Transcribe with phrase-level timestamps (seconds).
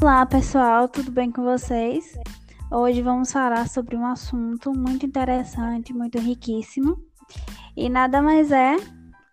[0.00, 2.16] Olá pessoal, tudo bem com vocês?
[2.70, 7.02] Hoje vamos falar sobre um assunto muito interessante, muito riquíssimo.
[7.76, 8.76] E nada mais é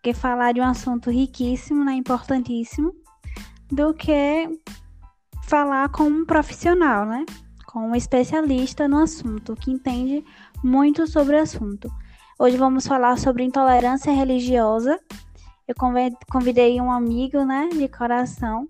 [0.02, 2.91] que falar de um assunto riquíssimo, né, importantíssimo,
[3.71, 4.59] do que
[5.43, 7.25] falar com um profissional, né?
[7.68, 10.25] Com um especialista no assunto, que entende
[10.63, 11.91] muito sobre o assunto.
[12.39, 15.00] Hoje vamos falar sobre intolerância religiosa.
[15.68, 15.75] Eu
[16.32, 18.68] convidei um amigo, né, de coração,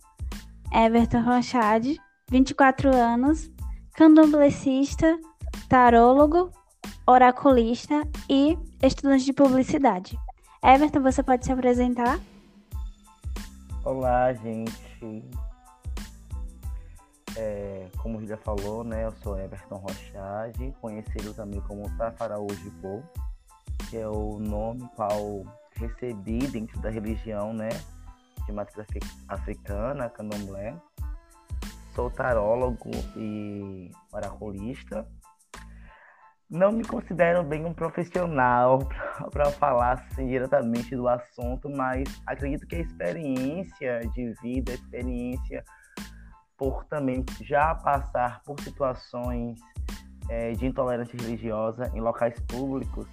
[0.73, 3.49] Everton Rochade, 24 anos,
[3.95, 5.17] candomblessista,
[5.69, 6.51] tarólogo,
[7.07, 10.20] oraculista e estudante de publicidade.
[10.63, 12.20] Everton, você pode se apresentar?
[13.83, 15.23] Olá, gente.
[17.37, 23.03] É, como já falou, né, eu sou Everton Rochade, conhecido também como Tafaraú Jipô,
[23.89, 27.70] que é o nome qual recebi dentro da religião, né,
[28.45, 28.85] de matriz
[29.27, 30.76] africana, candomblé.
[31.93, 35.07] Sou tarólogo e oraculista.
[36.49, 38.79] Não me considero bem um profissional
[39.32, 45.63] para falar assim, diretamente do assunto, mas acredito que a experiência de vida, a experiência
[46.57, 49.59] por também já passar por situações
[50.30, 53.07] é, de intolerância religiosa em locais públicos,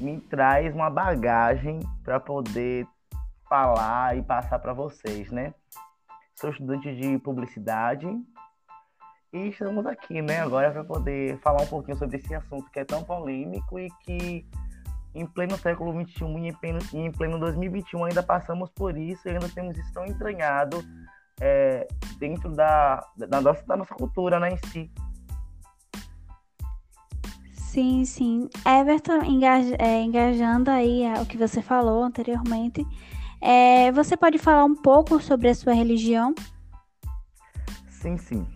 [0.00, 2.86] me traz uma bagagem para poder
[3.50, 5.52] falar e passar para vocês, né?
[6.36, 8.06] Sou estudante de publicidade
[9.32, 12.84] e estamos aqui, né, agora para poder falar um pouquinho sobre esse assunto que é
[12.84, 14.46] tão polêmico e que
[15.14, 19.32] em pleno século XXI e em pleno, em pleno 2021 ainda passamos por isso e
[19.32, 20.82] ainda temos isso tão entranhado
[21.40, 24.90] é, dentro da, da, nossa, da nossa cultura, né, em si.
[27.52, 28.48] Sim, sim.
[28.64, 29.20] Everton,
[29.78, 32.84] é, engajando aí o que você falou anteriormente,
[33.40, 36.34] é, você pode falar um pouco sobre a sua religião?
[37.88, 38.46] Sim, sim.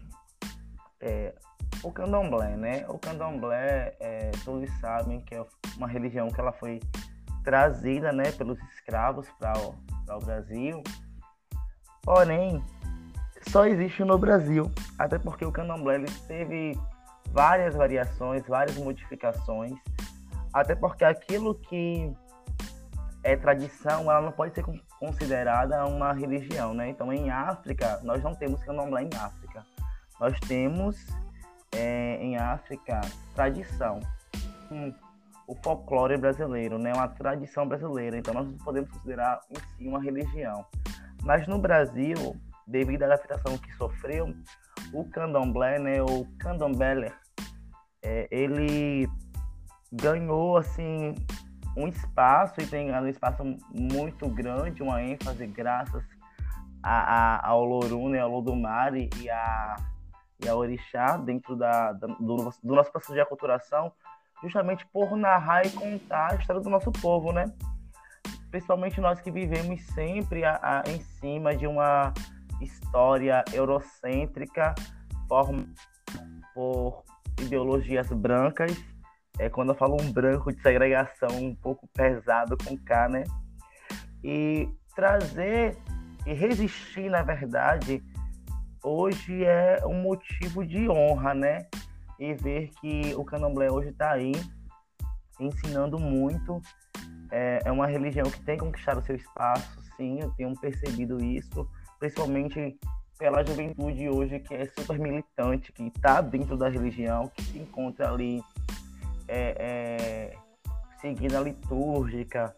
[1.00, 1.34] É,
[1.82, 2.86] o candomblé, né?
[2.88, 5.44] O candomblé, é, todos sabem que é
[5.76, 6.80] uma religião que ela foi
[7.44, 10.82] trazida, né, pelos escravos para o, Brasil.
[12.02, 12.64] Porém,
[13.48, 16.78] só existe no Brasil, até porque o candomblé teve
[17.30, 19.74] várias variações, várias modificações,
[20.52, 22.10] até porque aquilo que
[23.24, 24.62] é tradição, ela não pode ser
[25.00, 26.90] considerada uma religião, né?
[26.90, 29.64] Então, em África, nós não temos candomblé em África.
[30.20, 31.06] Nós temos
[31.74, 33.00] é, em África
[33.34, 33.98] tradição,
[34.70, 34.92] hum,
[35.48, 36.92] o folclore brasileiro, né?
[36.92, 38.18] Uma tradição brasileira.
[38.18, 40.64] Então, nós não podemos considerar em si uma religião.
[41.22, 42.36] Mas no Brasil,
[42.66, 44.34] devido à adaptação que sofreu,
[44.92, 46.02] o candomblé, né?
[46.02, 47.10] O candomblé,
[48.02, 49.08] é, ele
[49.90, 51.14] ganhou assim
[51.76, 56.04] um espaço e tem um espaço muito grande, uma ênfase graças
[56.82, 59.76] a, a, ao Lorum, né, ao Lodumare e a,
[60.44, 63.92] e a Orixá dentro da, da do, do, nosso processo de aculturação,
[64.42, 67.52] justamente por narrar e contar a história do nosso povo, né?
[68.50, 72.12] Principalmente nós que vivemos sempre a, a, em cima de uma
[72.60, 74.74] história eurocêntrica
[75.28, 75.74] formada
[76.54, 77.02] por
[77.40, 78.93] ideologias brancas
[79.38, 83.24] é quando eu falo um branco de segregação um pouco pesado com K, né?
[84.22, 85.76] E trazer
[86.26, 88.02] e resistir, na verdade,
[88.82, 91.66] hoje é um motivo de honra, né?
[92.18, 94.32] E ver que o candomblé hoje está aí
[95.40, 96.60] ensinando muito.
[97.30, 101.68] É, é uma religião que tem conquistado seu espaço, sim, eu tenho percebido isso,
[101.98, 102.78] principalmente
[103.18, 108.10] pela juventude hoje que é super militante, que está dentro da religião, que se encontra
[108.10, 108.42] ali
[109.28, 110.36] é, é,
[111.00, 112.54] seguindo a litúrgica,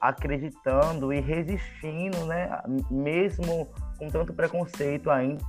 [0.00, 2.50] acreditando e resistindo, né?
[2.90, 3.68] Mesmo
[3.98, 5.42] com tanto preconceito ainda,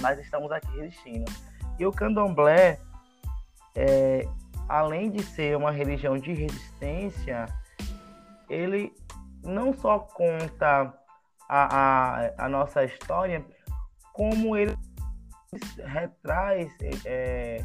[0.00, 1.30] mas estamos aqui resistindo.
[1.78, 2.80] E o candomblé,
[3.76, 4.26] é,
[4.68, 7.46] além de ser uma religião de resistência,
[8.50, 8.92] ele
[9.42, 10.92] não só conta
[11.48, 13.44] a, a, a nossa história,
[14.12, 14.76] como ele
[15.86, 16.70] retraz
[17.06, 17.64] é,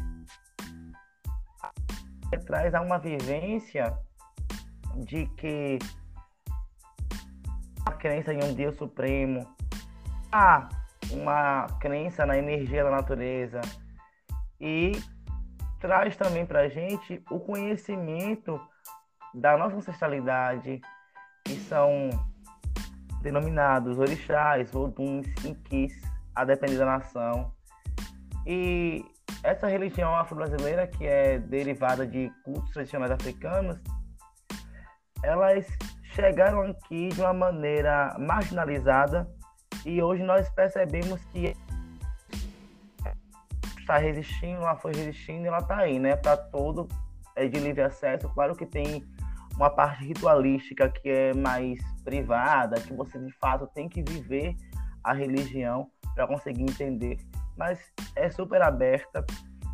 [2.38, 3.96] traz a uma vivência
[4.96, 5.78] de que
[7.84, 9.46] a crença em um Deus supremo,
[10.32, 10.68] há
[11.10, 13.60] uma crença na energia da natureza
[14.60, 14.92] e
[15.80, 18.60] traz também para a gente o conhecimento
[19.34, 20.80] da nossa ancestralidade,
[21.44, 22.08] que são
[23.20, 25.92] denominados orixás, voduns, inquis,
[26.34, 27.52] a depender da nação.
[28.46, 29.04] E
[29.44, 33.78] essa religião afro-brasileira, que é derivada de cultos tradicionais africanos,
[35.22, 35.66] elas
[36.14, 39.28] chegaram aqui de uma maneira marginalizada
[39.84, 41.54] E hoje nós percebemos que
[43.78, 46.16] está resistindo, ela foi resistindo e ela está aí, né?
[46.16, 46.88] Para todo
[47.36, 48.28] é de livre acesso.
[48.30, 49.04] Claro que tem
[49.54, 54.56] uma parte ritualística que é mais privada, que você de fato tem que viver
[55.02, 57.18] a religião para conseguir entender,
[57.56, 59.24] mas é super aberta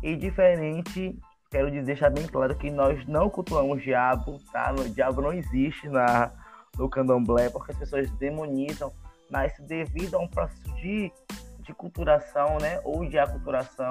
[0.03, 1.17] e diferente.
[1.49, 4.71] Quero deixar bem claro que nós não cultuamos o diabo, tá?
[4.71, 6.31] O diabo não existe na,
[6.77, 8.91] no candomblé, porque as pessoas demonizam,
[9.29, 11.11] mas devido a um processo de,
[11.59, 13.89] de culturação, né, ou de aculturação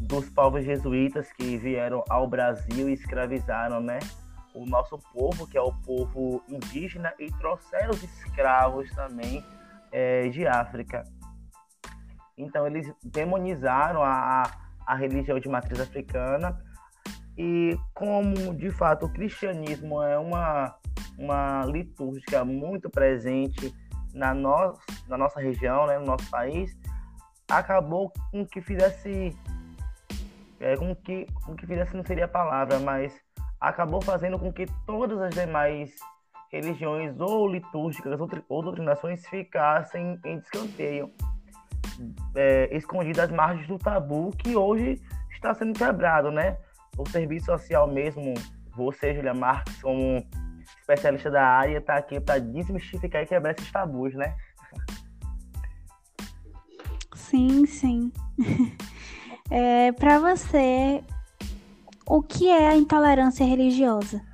[0.00, 3.98] dos povos jesuítas que vieram ao Brasil e escravizaram, né,
[4.54, 9.44] o nosso povo, que é o povo indígena, e trouxeram os escravos também
[9.92, 11.04] é, de África.
[12.40, 14.50] Então eles demonizaram a,
[14.86, 16.58] a religião de matriz africana
[17.36, 20.74] e como de fato o cristianismo é uma
[21.20, 23.74] uma litúrgica muito presente
[24.14, 26.76] na, no, na nossa região, né, no nosso país,
[27.48, 29.36] acabou com que fizesse.
[30.58, 33.18] É, com, que, com que fizesse não seria a palavra, mas
[33.58, 35.94] acabou fazendo com que todas as demais
[36.52, 41.10] religiões ou litúrgicas ou doutrinações ficassem em descanteio,
[42.34, 45.00] é, escondidas às margens do tabu que hoje
[45.30, 46.56] está sendo quebrado, né?
[46.98, 48.34] O serviço social mesmo,
[48.74, 50.24] você, Julia Marques, como
[50.80, 54.34] especialista da área, está aqui para desmistificar e quebrar esses tabus, né?
[57.14, 58.12] Sim, sim.
[59.52, 61.02] É, para você,
[62.06, 64.24] o que é a intolerância religiosa?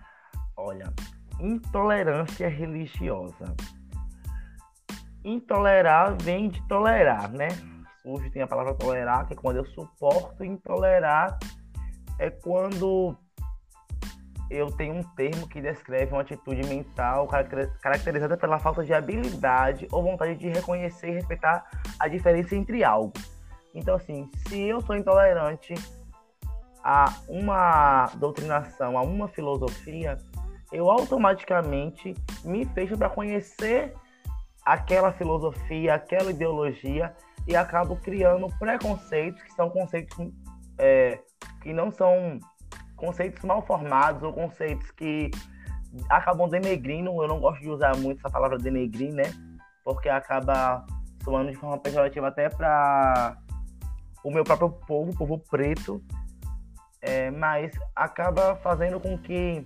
[0.54, 0.92] Olha,
[1.40, 3.56] intolerância religiosa.
[5.26, 7.48] Intolerar vem de tolerar, né?
[8.04, 10.44] Hoje tem a palavra tolerar, que é quando eu suporto.
[10.44, 11.36] Intolerar
[12.16, 13.16] é quando
[14.48, 17.28] eu tenho um termo que descreve uma atitude mental
[17.82, 21.66] caracterizada pela falta de habilidade ou vontade de reconhecer e respeitar
[21.98, 23.12] a diferença entre algo.
[23.74, 25.74] Então, assim, se eu sou intolerante
[26.84, 30.18] a uma doutrinação, a uma filosofia,
[30.70, 32.14] eu automaticamente
[32.44, 33.92] me fecho para conhecer
[34.66, 37.14] aquela filosofia, aquela ideologia
[37.46, 40.18] e acabo criando preconceitos que são conceitos
[40.76, 41.20] é,
[41.62, 42.40] que não são
[42.96, 45.30] conceitos mal formados ou conceitos que
[46.10, 47.10] acabam denegrindo.
[47.22, 49.32] Eu não gosto de usar muito essa palavra denegrir, né?
[49.84, 50.84] Porque acaba
[51.22, 53.38] soando de forma pejorativa até para
[54.24, 56.02] o meu próprio povo, o povo preto.
[57.00, 59.64] É, mas acaba fazendo com que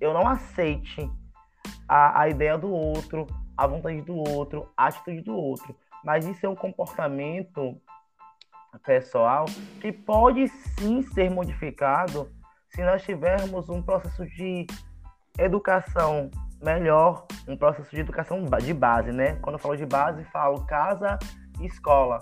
[0.00, 1.08] eu não aceite
[1.86, 3.26] a, a ideia do outro,
[3.62, 5.76] a vontade do outro, a atitude do outro.
[6.04, 7.80] Mas isso é um comportamento
[8.84, 9.44] pessoal
[9.80, 12.28] que pode sim ser modificado
[12.70, 14.66] se nós tivermos um processo de
[15.38, 16.28] educação
[16.60, 19.36] melhor, um processo de educação de base, né?
[19.36, 21.16] Quando eu falo de base, falo casa
[21.60, 22.20] escola.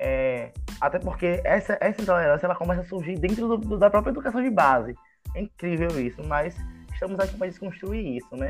[0.00, 4.12] É, até porque essa, essa intolerância ela começa a surgir dentro do, do, da própria
[4.12, 4.94] educação de base.
[5.34, 6.56] É incrível isso, mas
[6.94, 8.48] estamos aqui para desconstruir isso, né?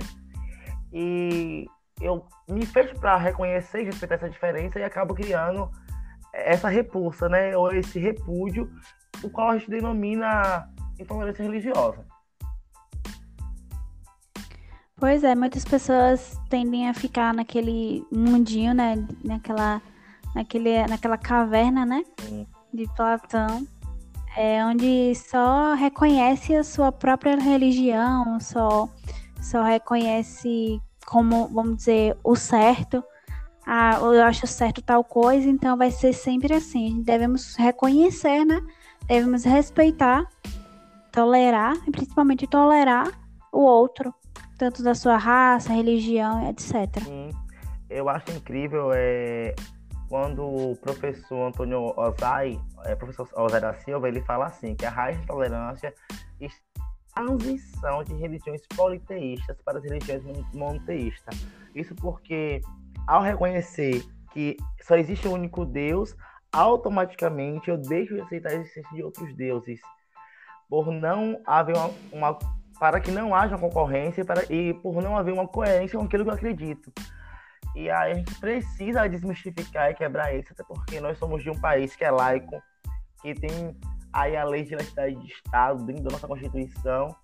[0.93, 1.67] E
[2.01, 5.71] eu me fecho para reconhecer e respeitar essa diferença e acabo criando
[6.33, 7.57] essa repulsa, né?
[7.57, 8.71] Ou esse repúdio,
[9.23, 10.69] o qual a gente denomina
[10.99, 12.05] intolerância religiosa.
[14.97, 18.97] Pois é, muitas pessoas tendem a ficar naquele mundinho, né?
[19.25, 19.81] Naquela,
[20.35, 22.03] naquele, naquela caverna, né?
[22.21, 22.47] Sim.
[22.75, 23.67] De Platão,
[24.37, 28.89] é, onde só reconhece a sua própria religião, só,
[29.41, 33.03] só reconhece como, vamos dizer, o certo
[33.71, 37.03] ah, eu acho certo tal coisa, então vai ser sempre assim.
[37.03, 38.63] Devemos reconhecer, né?
[39.07, 40.25] Devemos respeitar,
[41.13, 43.09] tolerar, e principalmente tolerar
[43.53, 44.15] o outro,
[44.57, 47.05] tanto da sua raça, religião, etc.
[47.05, 47.31] Sim.
[47.91, 49.55] Eu acho incrível é,
[50.09, 54.91] quando o professor Antônio Ozai, é, professor Ozai da Silva, ele fala assim, que a
[54.91, 55.93] raiz da tolerância
[57.19, 60.23] transição de religiões politeístas para as religiões
[60.55, 61.35] monoteístas.
[61.75, 62.61] Isso porque
[63.07, 66.15] ao reconhecer que só existe um único Deus,
[66.53, 69.81] automaticamente eu deixo de aceitar a existência de outros deuses.
[70.69, 72.39] Por não haver uma, uma
[72.79, 76.31] para que não haja concorrência para, e por não haver uma coerência com aquilo que
[76.31, 76.93] eu acredito.
[77.75, 81.61] E aí a gente precisa desmistificar e quebrar isso, até porque nós somos de um
[81.61, 82.63] país que é laico,
[83.21, 83.77] que tem
[84.21, 87.15] aí a lei de legalidade de Estado dentro da nossa Constituição.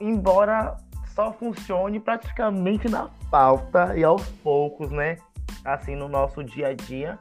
[0.00, 0.76] Embora
[1.14, 5.18] só funcione praticamente na pauta e aos poucos, né?
[5.64, 7.18] Assim, no nosso dia a dia.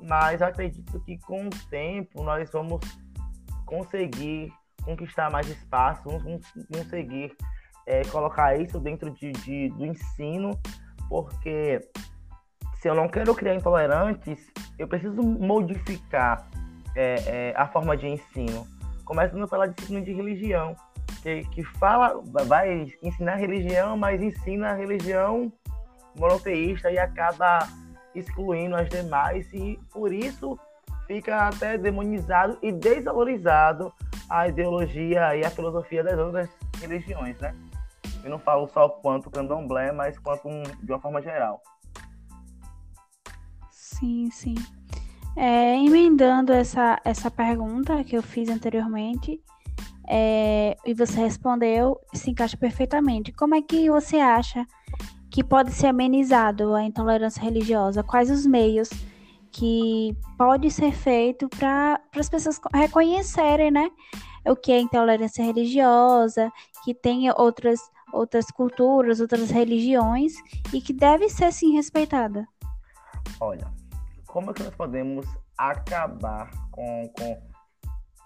[0.00, 2.80] Mas acredito que com o tempo nós vamos
[3.64, 4.52] conseguir
[4.84, 7.34] conquistar mais espaço, vamos conseguir
[7.86, 10.56] é, colocar isso dentro de, de, do ensino
[11.08, 11.80] porque
[12.80, 16.46] se eu não quero criar intolerantes, eu preciso modificar
[16.96, 18.66] é, é, a forma de ensino.
[19.04, 20.74] Começando pela disciplina de religião,
[21.22, 25.52] que, que fala, vai ensinar religião, mas ensina a religião
[26.18, 27.68] monoteísta e acaba
[28.14, 30.58] excluindo as demais, e por isso
[31.06, 33.92] fica até demonizado e desvalorizado
[34.28, 36.48] a ideologia e a filosofia das outras
[36.80, 37.54] religiões, né?
[38.24, 41.62] Eu não falo só quanto candomblé, mas quanto um, de uma forma geral.
[43.70, 44.56] Sim, sim.
[45.36, 49.40] É, emendando essa, essa pergunta que eu fiz anteriormente,
[50.08, 53.32] é, e você respondeu, se encaixa perfeitamente.
[53.32, 54.64] Como é que você acha
[55.30, 58.02] que pode ser amenizado a intolerância religiosa?
[58.02, 58.88] Quais os meios
[59.50, 63.90] que pode ser feito para as pessoas reconhecerem, né,
[64.46, 66.52] o que é intolerância religiosa,
[66.84, 67.80] que tem outras
[68.12, 70.34] outras culturas, outras religiões
[70.72, 72.46] e que deve ser sim respeitada.
[73.40, 73.66] Olha,
[74.36, 75.26] como é que nós podemos
[75.56, 77.42] acabar com, com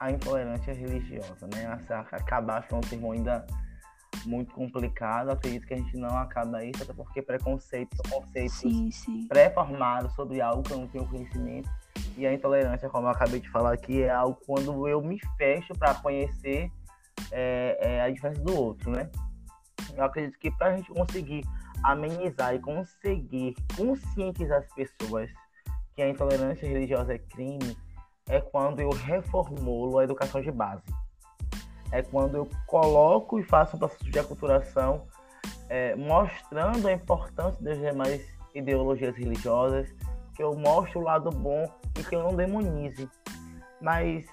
[0.00, 1.78] a intolerância religiosa, né?
[2.10, 3.46] Acabar com um termo ainda
[4.26, 5.30] muito complicado.
[5.30, 8.60] Acredito que a gente não acaba isso, até porque preconceitos são conceitos
[9.28, 11.70] pré-formados sobre algo que eu não tenho conhecimento.
[12.16, 15.72] E a intolerância, como eu acabei de falar aqui, é algo quando eu me fecho
[15.74, 16.72] para conhecer
[17.30, 19.08] é, é, a diferença do outro, né?
[19.96, 21.44] Eu acredito que para a gente conseguir
[21.84, 25.30] amenizar e conseguir conscientizar as pessoas
[26.00, 27.76] que a intolerância religiosa é crime,
[28.26, 30.82] é quando eu reformulo a educação de base
[31.92, 35.06] é quando eu coloco e faço um processo de aculturação
[35.68, 39.88] é, mostrando a importância das demais ideologias religiosas,
[40.34, 43.08] que eu mostro o lado bom e que eu não demonize.
[43.80, 44.26] Mas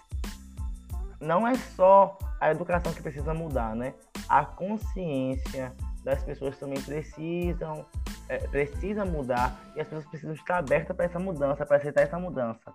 [1.19, 3.93] não é só a educação que precisa mudar, né?
[4.27, 7.85] A consciência das pessoas também precisam
[8.29, 12.19] é, precisa mudar e as pessoas precisam estar abertas para essa mudança, para aceitar essa
[12.19, 12.73] mudança.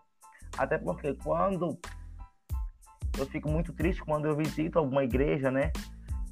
[0.57, 1.79] Até porque quando
[3.19, 5.71] eu fico muito triste quando eu visito alguma igreja, né?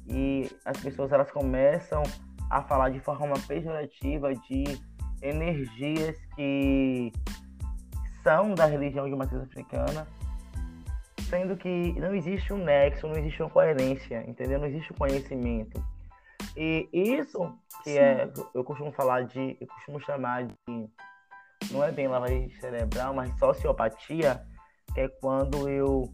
[0.07, 2.03] E as pessoas elas começam
[2.49, 4.63] a falar de forma pejorativa de
[5.21, 7.11] energias que
[8.23, 10.07] são da religião de matriz africana,
[11.29, 14.59] sendo que não existe um nexo, não existe uma coerência, entendeu?
[14.59, 15.83] Não existe um conhecimento.
[16.55, 18.41] E isso que é, Sim.
[18.41, 20.89] é, eu costumo falar de, eu costumo chamar de,
[21.71, 24.45] não é bem lavagem cerebral, mas sociopatia,
[24.93, 26.13] que é quando eu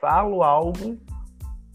[0.00, 0.98] falo algo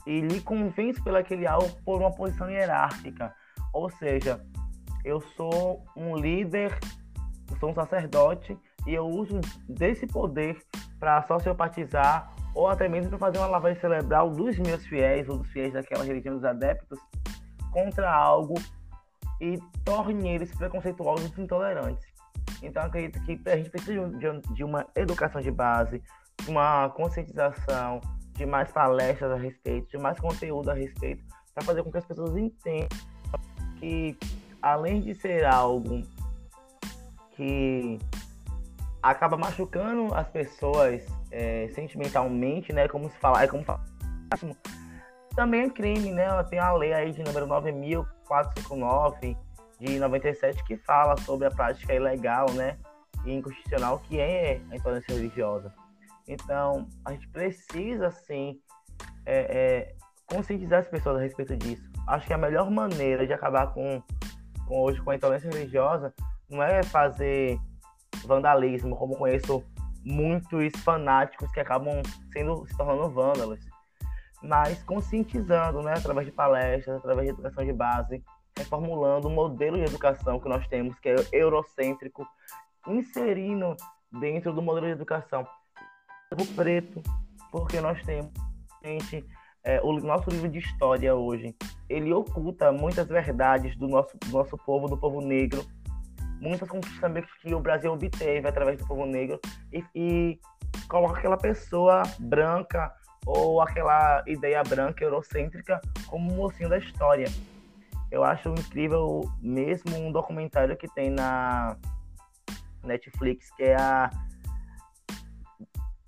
[0.05, 3.33] e lhe convenço pelo aquele algo por uma posição hierárquica.
[3.73, 4.43] Ou seja,
[5.03, 6.77] eu sou um líder,
[7.51, 10.57] eu sou um sacerdote e eu uso desse poder
[10.99, 15.47] para sociopatizar ou até mesmo para fazer uma lavagem cerebral dos meus fiéis ou dos
[15.51, 16.99] fiéis daquela religião dos adeptos
[17.77, 18.55] contra algo
[19.39, 22.07] e torne eles preconceituosos e intolerantes.
[22.63, 24.09] Então acredito que a gente precisa
[24.53, 26.01] de uma educação de base,
[26.47, 28.01] uma conscientização,
[28.33, 32.05] de mais palestras a respeito, de mais conteúdo a respeito, para fazer com que as
[32.05, 32.87] pessoas entendam
[33.79, 34.17] que,
[34.59, 36.01] além de ser algo
[37.31, 37.99] que
[39.03, 43.63] acaba machucando as pessoas é, sentimentalmente, né, como se falar, é como
[45.37, 46.27] também é crime, né?
[46.45, 49.37] Tem a lei aí de número 9459
[49.79, 52.79] de 97 que fala sobre a prática ilegal, né,
[53.23, 55.71] e inconstitucional que é a intolerância religiosa.
[56.27, 58.59] Então, a gente precisa, sim,
[59.27, 61.87] é, é, conscientizar as pessoas a respeito disso.
[62.07, 64.01] Acho que a melhor maneira de acabar com,
[64.67, 66.11] com hoje com a intolerância religiosa
[66.49, 67.59] não é fazer
[68.25, 69.63] vandalismo, como conheço
[70.03, 72.01] muitos fanáticos que acabam
[72.33, 73.59] sendo se tornando vândalos,
[74.41, 78.23] mas conscientizando, né, através de palestras, através de educação de base,
[78.57, 82.27] reformulando o modelo de educação que nós temos, que é eurocêntrico,
[82.87, 83.75] inserindo
[84.11, 85.47] dentro do modelo de educação
[86.55, 87.01] preto,
[87.51, 88.31] porque nós temos
[88.83, 89.25] gente,
[89.63, 91.55] é, o nosso livro de história hoje,
[91.89, 95.65] ele oculta muitas verdades do nosso, do nosso povo, do povo negro,
[96.39, 99.39] muitas conquistas também que o Brasil obteve através do povo negro
[99.71, 100.39] e, e
[100.87, 102.93] coloca aquela pessoa branca
[103.27, 107.27] ou aquela ideia branca eurocêntrica como mocinho da história.
[108.09, 111.77] Eu acho incrível mesmo um documentário que tem na
[112.83, 114.09] Netflix, que é a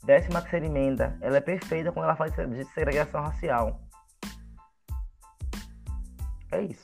[0.10, 3.80] Décima terceira emenda, ela é perfeita quando ela fala de segregação racial.
[6.52, 6.82] É isso.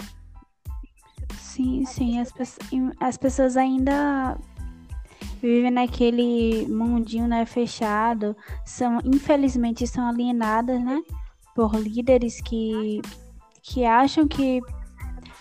[1.39, 2.19] Sim, sim.
[2.19, 2.31] As,
[2.99, 4.37] as pessoas ainda
[5.41, 11.01] vivem naquele mundinho né, fechado, são, infelizmente são alienadas, né?
[11.55, 13.01] Por líderes que,
[13.61, 14.61] que acham que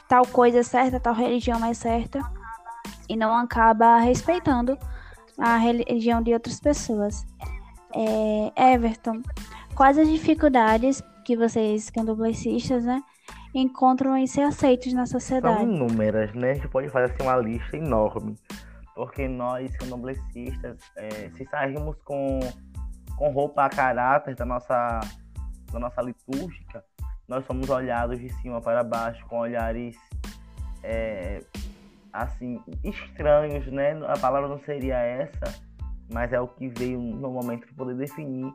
[0.08, 2.20] tal coisa é certa, tal religião é certa,
[3.08, 4.78] e não acaba respeitando
[5.38, 7.26] a religião de outras pessoas.
[7.94, 9.22] É, Everton,
[9.74, 13.02] quais as dificuldades que vocês, candomblecistas, né,
[13.54, 15.60] encontram em ser aceitos na sociedade?
[15.60, 16.52] São inúmeras, né?
[16.52, 18.36] A gente pode fazer assim, uma lista enorme.
[18.94, 22.40] Porque nós, candomblecistas, é, se sairmos com,
[23.16, 25.00] com roupa a caráter da nossa,
[25.72, 26.84] da nossa litúrgica,
[27.26, 29.96] nós somos olhados de cima para baixo com olhares
[30.82, 31.40] é,
[32.12, 33.92] assim estranhos, né?
[34.06, 35.64] A palavra não seria essa,
[36.12, 38.52] mas é o que veio no momento para poder definir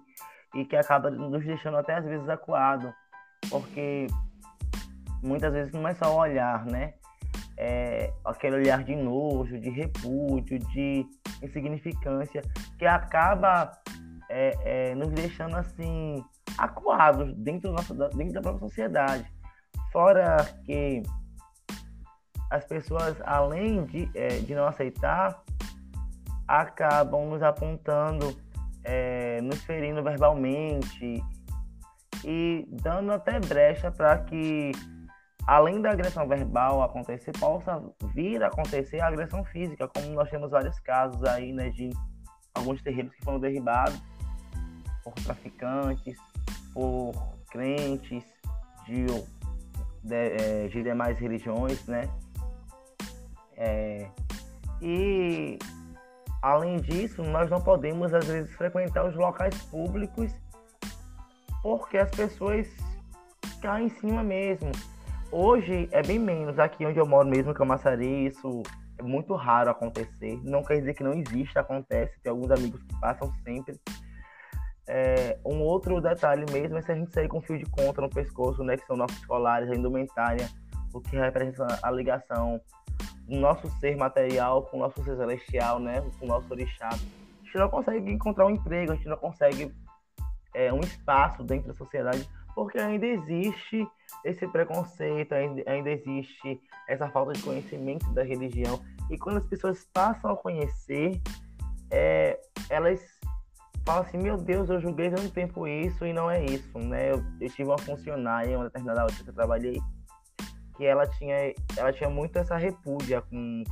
[0.56, 2.94] e que acaba nos deixando até às vezes acuado,
[3.50, 4.08] porque
[5.22, 6.94] muitas vezes não é só o olhar, né?
[7.62, 11.06] É aquele olhar de nojo, de repúdio, de
[11.44, 12.42] insignificância,
[12.78, 13.72] que acaba
[14.30, 16.24] é, é, nos deixando assim
[16.58, 17.76] acuados dentro,
[18.16, 19.30] dentro da própria sociedade.
[19.92, 21.04] Fora que
[22.50, 25.44] as pessoas, além de, é, de não aceitar,
[26.48, 28.36] acabam nos apontando,
[28.84, 31.24] é, nos ferindo verbalmente
[32.26, 34.72] e dando até brecha para que,
[35.48, 37.82] além da agressão verbal acontecer, possa
[38.14, 41.90] vir a acontecer a agressão física, como nós temos vários casos aí, né, de
[42.54, 44.00] alguns terreiros que foram derribados
[45.04, 46.18] por traficantes,
[46.74, 47.14] por
[47.50, 48.24] crentes
[48.86, 49.06] de,
[50.04, 52.10] de, é, de demais religiões, né?
[53.58, 54.10] É,
[54.82, 55.58] e
[56.42, 60.34] além disso, nós não podemos às vezes frequentar os locais públicos
[61.62, 62.68] porque as pessoas
[63.62, 64.72] caem em cima mesmo.
[65.32, 68.64] Hoje é bem menos aqui onde eu moro mesmo, que é isso
[68.98, 70.40] é muito raro acontecer.
[70.44, 72.20] Não quer dizer que não existe, acontece.
[72.24, 73.80] Tem alguns amigos que passam sempre.
[74.88, 78.10] É, um outro detalhe mesmo é se a gente sair com fio de conta no
[78.10, 80.50] pescoço, né, que são nossos colares, a indumentária,
[80.92, 82.60] o que representa a ligação
[83.28, 86.90] do nosso ser material com o nosso ser celestial, né, com o nosso orixá.
[86.90, 89.72] A gente não consegue encontrar um emprego, a gente não consegue
[90.56, 93.88] é, um espaço dentro da sociedade, porque ainda existe
[94.24, 98.80] esse preconceito, ainda, existe essa falta de conhecimento da religião.
[99.10, 101.20] E quando as pessoas passam a conhecer,
[101.92, 103.00] é, elas
[103.86, 107.12] fala assim, meu Deus, eu julguei tanto tempo isso e não é isso, né?
[107.12, 109.82] Eu, eu tive uma funcionária em uma determinada hora que eu trabalhei
[110.80, 113.64] que ela tinha, ela tinha muito essa repúdia com,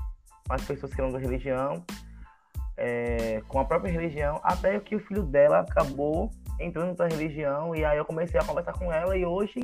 [0.49, 1.85] as pessoas que eram da religião,
[2.75, 7.75] é, com a própria religião, até que o filho dela acabou entrando para a religião
[7.75, 9.59] e aí eu comecei a conversar com ela e hoje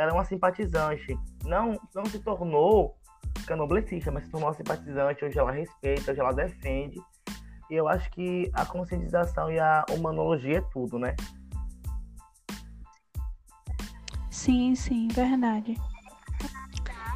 [0.00, 1.18] ela é uma simpatizante.
[1.44, 2.96] Não, não se tornou
[3.46, 6.98] canoblecista, mas se tornou uma simpatizante, hoje ela respeita, hoje ela defende
[7.70, 11.14] e eu acho que a conscientização e a humanologia é tudo, né?
[14.30, 15.76] Sim, sim, verdade.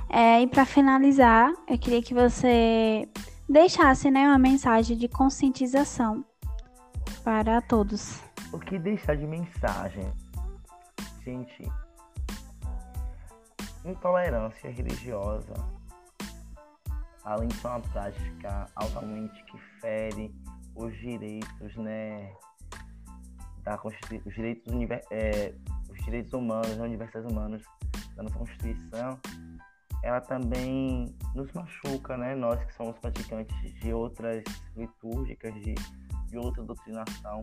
[0.09, 3.09] É, e para finalizar, eu queria que você
[3.49, 6.25] deixasse né, uma mensagem de conscientização
[7.25, 8.23] para todos.
[8.53, 10.13] O que deixar de mensagem?
[11.25, 11.69] Gente,
[13.85, 15.55] intolerância religiosa,
[17.25, 20.35] além de ser uma prática altamente que fere
[20.75, 22.35] os direitos, né,
[23.63, 24.73] da os direitos,
[25.11, 25.55] é,
[25.91, 27.63] os direitos humanos, né, universais humanos
[28.17, 29.19] da nossa Constituição,
[30.03, 34.45] ela também nos machuca, né, nós que somos praticantes de outras
[34.77, 35.75] litúrgicas, de,
[36.29, 37.43] de outra doutrinação.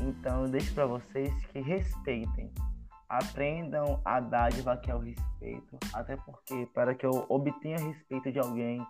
[0.00, 2.50] Então eu deixo para vocês que respeitem,
[3.08, 8.38] aprendam a dádiva que é o respeito, até porque para que eu obtenha respeito de
[8.38, 8.84] alguém,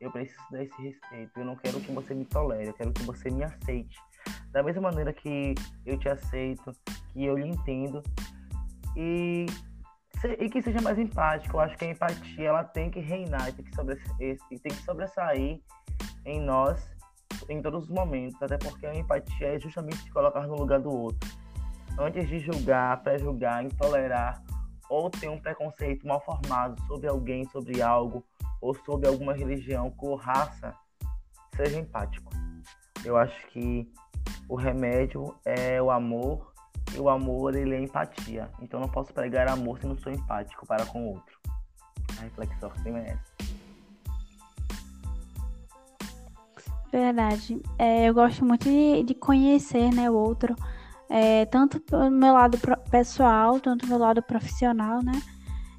[0.00, 1.38] eu preciso dar esse respeito.
[1.38, 3.98] Eu não quero que você me tolere, eu quero que você me aceite.
[4.52, 5.54] Da mesma maneira que
[5.84, 6.72] eu te aceito,
[7.12, 8.02] que eu lhe entendo.
[8.96, 9.46] E,
[10.38, 11.56] e que seja mais empático.
[11.56, 15.60] Eu acho que a empatia ela tem que reinar, tem que, sobressair, tem que sobressair
[16.24, 16.90] em nós
[17.48, 18.40] em todos os momentos.
[18.40, 21.28] Até porque a empatia é justamente se colocar no lugar do outro.
[21.98, 24.40] Antes de julgar, pré-julgar, intolerar
[24.88, 28.24] ou ter um preconceito mal formado sobre alguém, sobre algo,
[28.60, 30.72] ou sobre alguma religião, cor, raça,
[31.56, 32.32] seja empático.
[33.04, 33.90] Eu acho que
[34.48, 36.52] o remédio é o amor
[36.94, 38.48] e o amor ele é empatia.
[38.62, 41.38] Então não posso pregar amor se não sou empático para com o outro.
[42.18, 43.38] A reflexão que é essa.
[46.90, 47.60] Verdade.
[47.78, 50.56] É, eu gosto muito de, de conhecer né, o outro,
[51.08, 52.58] é, tanto do meu lado
[52.90, 55.20] pessoal, tanto meu lado profissional, né?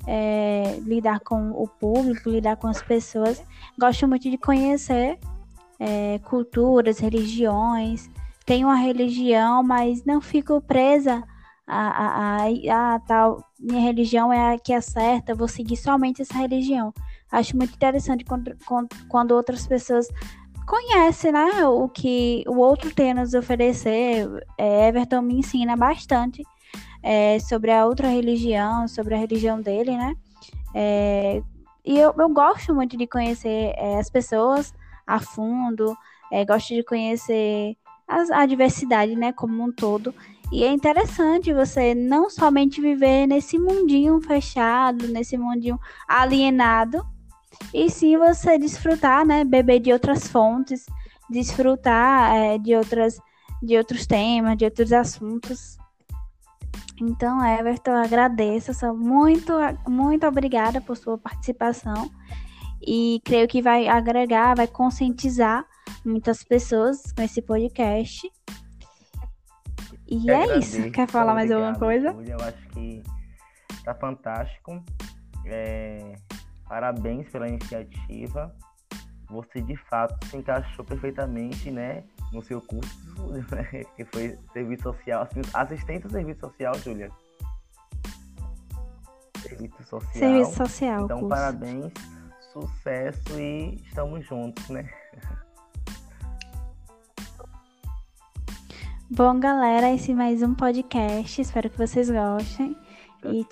[0.07, 3.43] é, lidar com o público, lidar com as pessoas.
[3.77, 5.19] Gosto muito de conhecer
[5.79, 8.09] é, culturas, religiões.
[8.45, 11.23] Tenho uma religião, mas não fico presa
[11.67, 16.21] a, a, a, a tal minha religião é a que é certa, vou seguir somente
[16.21, 16.91] essa religião.
[17.31, 18.57] Acho muito interessante quando,
[19.07, 20.07] quando outras pessoas
[20.69, 24.29] conhecem, né, o que o outro tem a nos oferecer.
[24.55, 26.43] É, Everton me ensina bastante
[27.01, 30.15] é, sobre a outra religião, sobre a religião dele, né?
[30.75, 31.41] É,
[31.83, 34.71] e eu, eu, gosto muito de conhecer é, as pessoas
[35.07, 35.97] a fundo,
[36.31, 37.75] é, gosto de conhecer
[38.07, 40.13] as, a diversidade, né, como um todo.
[40.51, 47.03] E é interessante você não somente viver nesse mundinho fechado, nesse mundinho alienado,
[47.73, 50.85] e sim você desfrutar, né, beber de outras fontes,
[51.29, 53.19] desfrutar é, de outras
[53.61, 55.77] de outros temas, de outros assuntos.
[57.01, 59.53] Então, Everton, agradeço, sou muito
[59.87, 62.09] muito obrigada por sua participação
[62.81, 65.65] e creio que vai agregar, vai conscientizar
[66.05, 68.29] muitas pessoas com esse podcast.
[70.07, 70.91] E Eu é agradeço, isso.
[70.91, 72.13] Quer falar mais alguma obrigado, coisa?
[72.13, 72.33] Júlia.
[72.33, 73.03] Eu acho que
[73.83, 74.83] tá fantástico.
[75.45, 76.13] É,
[76.69, 78.55] Parabéns pela iniciativa.
[79.27, 82.95] Você de fato se encaixou perfeitamente, né, no seu curso,
[83.51, 87.11] né, que foi serviço social, assistente ao serviço social, Júlia.
[89.39, 90.13] Serviço social.
[90.13, 91.05] Serviço social.
[91.05, 91.35] Então, curso.
[91.35, 91.91] parabéns,
[92.53, 94.87] sucesso e estamos juntos, né?
[99.11, 101.41] Bom, galera, esse é mais um podcast.
[101.41, 102.77] Espero que vocês gostem.
[103.25, 103.43] E